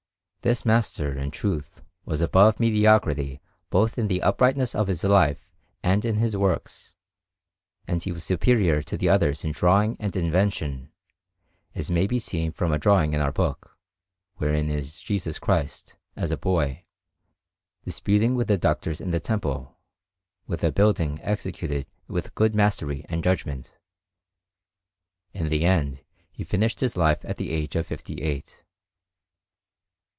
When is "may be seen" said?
11.91-12.51